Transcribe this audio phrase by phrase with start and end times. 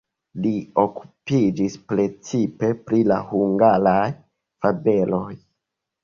[0.43, 0.51] Li
[0.83, 4.07] okupiĝis precipe pri la hungaraj
[4.67, 5.29] fabeloj.